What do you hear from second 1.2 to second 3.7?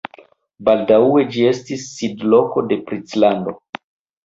ĝi estis sidloko de princlando.